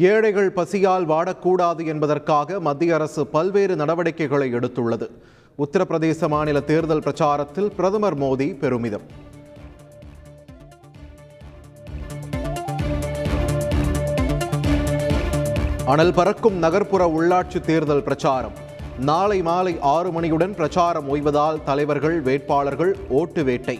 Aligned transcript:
ஏழைகள் 0.00 0.52
பசியால் 0.52 1.06
வாடக்கூடாது 1.08 1.86
என்பதற்காக 1.86 2.60
மத்திய 2.60 2.94
அரசு 2.94 3.26
பல்வேறு 3.26 3.76
நடவடிக்கைகளை 3.76 4.54
எடுத்துள்ளது. 4.54 5.06
உத்தரப்பிரதேச 5.58 6.28
மாநில 6.28 6.60
தேர்தல் 6.60 6.98
பிரச்சாரத்தில் 6.98 7.70
பிரதமர் 7.76 8.18
மோடி 8.18 8.58
பெருமிதம். 8.58 9.06
அனல் 15.86 16.14
பறக்கும் 16.14 16.54
நகர்ப்புற 16.54 17.06
உள்ளாட்சி 17.06 17.60
தேர்தல் 17.60 18.02
பிரச்சாரம். 18.02 18.52
நாளை 18.98 19.42
மாலை 19.42 19.76
ஆறு 19.80 20.20
மணியுடன் 20.20 20.54
பிரச்சாரம் 20.54 21.08
ஓய்வதால் 21.08 21.62
தலைவர்கள் 21.64 22.20
வேட்பாளர்கள் 22.20 22.96
ஓட்டு 23.08 23.44
வேட்டை. 23.44 23.78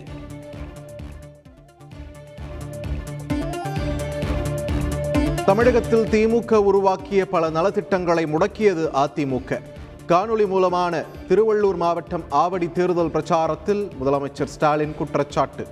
தமிழகத்தில் 5.47 6.05
திமுக 6.05 6.55
உருவாக்கிய 6.55 7.27
பல 7.27 7.51
நலத்திட்டங்களை 7.51 8.27
முடக்கியது 8.27 8.89
அதிமுக. 8.95 9.61
காணொளி 10.09 10.47
மூலமான 10.47 11.05
திருவள்ளூர் 11.29 11.77
மாவட்டம் 11.77 12.25
ஆவடி 12.31 12.73
தேர்தல் 12.73 13.09
பிரச்சாரத்தில் 13.09 13.89
முதலமைச்சர் 14.05 14.45
ஸ்டாலின் 14.45 14.95
குற்றச்சாட்டு. 14.95 15.67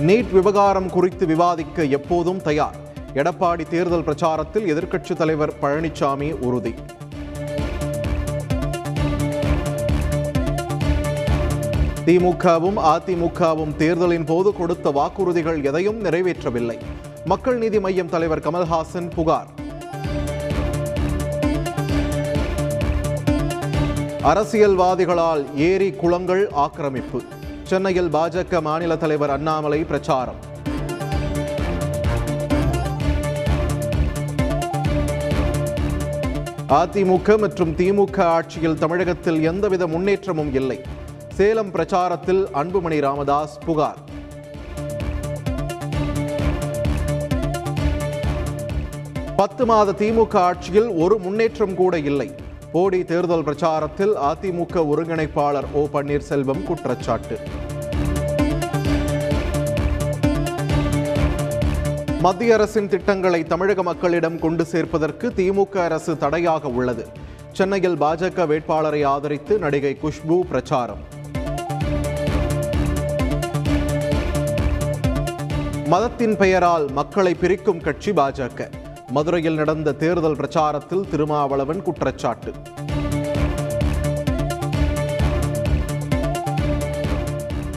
நீட் 0.00 0.32
விவகாரம் 0.32 0.90
குறித்து 0.90 1.26
விவாதிக்க 1.26 1.84
எப்போதும் 1.84 2.42
தயார். 2.42 2.76
எடப்பாடி 3.14 3.68
தேர்தல் 3.68 4.04
பிரச்சாரத்தில் 4.04 4.66
எதிர்க்கட்சித் 4.72 5.16
தலைவர் 5.16 5.52
பழனிசாமி 5.62 6.32
உறுதி. 6.32 6.74
திமுகவும் 12.08 12.78
அதிமுகவும் 12.92 13.76
தேர்தலின் 13.76 14.24
போது 14.24 14.52
கொடுத்த 14.52 14.90
வாக்குறுதிகள் 14.90 15.64
எதையும் 15.64 16.04
நிறைவேற்றவில்லை. 16.04 16.78
மக்கள் 17.24 17.58
நீதி 17.58 17.80
மையம் 17.80 18.08
தலைவர் 18.08 18.38
கமல்ஹாசன் 18.38 19.10
புகார். 19.14 19.46
அரசியல்வாதிகளால் 24.22 25.44
ஏரி 25.54 25.92
குளங்கள் 25.92 26.50
ஆக்கிரமிப்பு. 26.50 27.22
சென்னையில் 27.62 28.12
பாஜக 28.12 28.60
மாநில 28.60 28.96
தலைவர் 28.96 29.30
அண்ணாமலை 29.30 29.84
பிரச்சாரம். 29.84 30.40
அதிமுக 36.68 37.38
மற்றும் 37.38 37.76
திமுக 37.76 38.20
ஆட்சியில் 38.20 38.78
தமிழகத்தில் 38.78 39.42
எந்தவித 39.42 39.86
முன்னேற்றமும் 39.86 40.54
இல்லை. 40.54 40.80
சேலம் 41.38 41.72
பிரச்சாரத்தில் 41.74 42.40
அன்புமணி 42.60 42.96
ராமதாஸ் 43.04 43.58
புகார். 43.66 43.98
பத்து 49.36 49.66
மாத 49.66 49.92
திமுக 50.00 50.36
ஆட்சியில் 50.36 50.88
ஒரு 51.02 51.18
முன்னேற்றம் 51.18 51.74
கூட 51.74 51.98
இல்லை. 51.98 52.34
போடி 52.72 53.04
தேர்தல் 53.04 53.44
பிரச்சாரத்தில் 53.48 54.14
அதிமுக 54.30 54.82
ஒருங்கிணைப்பாளர் 54.92 55.68
ஓ 55.72 55.82
பன்னீர்செல்வம் 55.92 56.62
குற்றச்சாட்டு. 56.62 57.38
மத்திய 62.20 62.54
அரசின் 62.54 62.88
திட்டங்களை 62.88 63.42
தமிழக 63.44 63.82
மக்களிடம் 63.82 64.38
கொண்டு 64.38 64.66
சேர்ப்பதற்கு 64.72 65.28
திமுக 65.38 65.76
அரசு 65.84 66.18
தடையாக 66.18 66.68
உள்ளது. 66.68 67.06
சென்னையில் 67.52 68.00
பாஜக 68.02 68.46
வேட்பாளரை 68.46 69.04
ஆதரித்து 69.04 69.58
நடிகை 69.58 69.96
குஷ்பு 70.02 70.40
பிரச்சாரம். 70.40 71.16
மதத்தின் 75.90 76.36
பெயரால் 76.36 76.90
மக்களை 76.90 77.34
பிரிக்கும் 77.34 77.80
கட்சி 77.80 78.10
பாஜக. 78.10 78.66
மதுரையில் 79.10 79.54
நடந்த 79.54 79.92
தேர்தல் 79.92 80.36
பிரச்சாரத்தில் 80.36 81.04
திருமாவளவன் 81.10 81.82
குற்றச்சாட்டு. 81.82 82.52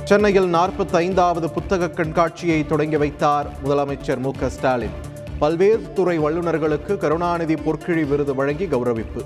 சென்னையில் 0.03 0.50
நாற்பத்தி 0.53 0.96
ஐந்தாவது 0.96 1.50
புத்தக 1.50 1.90
கண்காட்சியை 1.90 2.66
தொடங்கி 2.66 2.97
வைத்தார் 2.97 3.47
முதலமைச்சர் 3.63 4.19
மு 4.19 4.31
க 4.40 4.50
ஸ்டாலின். 4.50 4.97
பல்வேறு 5.40 5.94
துறை 5.94 6.19
வல்லுநர்களுக்கு 6.19 6.97
கருணாநிதி 6.97 7.53
பொற்கிழி 7.53 8.08
விருது 8.08 8.35
வழங்கி 8.35 8.66
கௌரவிப்பு. 8.66 9.24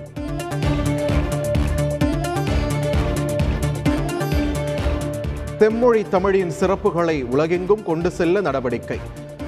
தெம்மொழி 5.59 6.09
தமிழின் 6.09 6.51
சிறப்புகளை 6.59 7.23
உலகெங்கும் 7.23 7.83
கொண்டு 7.83 8.11
செல்ல 8.11 8.41
நடவடிக்கை. 8.41 8.99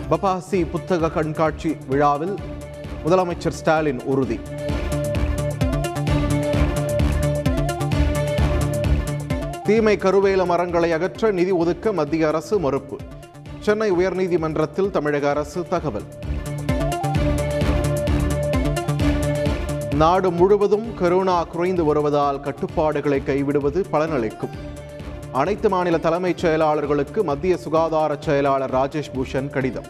பபாசி 0.09 0.69
புத்தக 0.69 1.09
கண்காட்சி 1.09 1.78
விழாவில் 1.88 2.35
முதலமைச்சர் 3.06 3.50
ஸ்டாலின் 3.50 4.03
உறுதி. 4.03 4.40
தீமை 9.63 9.97
கருவேல 9.97 10.46
மரங்களை 10.46 10.91
அகற்ற 10.91 11.31
நிதி 11.31 11.51
ஒதுக்க 11.51 11.94
மத்திய 11.94 12.28
அரசு 12.28 12.59
மறுப்பு. 12.59 12.97
சென்னை 13.59 13.91
உயர்நீதிமன்றத்தில் 13.91 14.90
தமிழக 14.90 15.29
அரசு 15.29 15.67
தகவல். 15.67 16.07
நாடு 19.94 20.31
முழுவதும் 20.31 20.88
கரோனா 21.00 21.47
குறைந்து 21.47 21.85
வருவதால் 21.85 22.40
கட்டுப்பாடுகளை 22.40 23.22
கைவிடுவது 23.25 23.85
பலனளிக்கும். 23.91 24.75
அனைத்து 25.39 25.67
மாநில 25.69 25.95
தலைமைச் 25.97 26.41
செயலாளர்களுக்கு 26.43 27.19
மத்திய 27.23 27.53
சுகாதார 27.57 28.11
செயலாளர் 28.19 28.73
ராஜேஷ் 28.73 29.09
பூஷன் 29.15 29.49
கடிதம். 29.49 29.87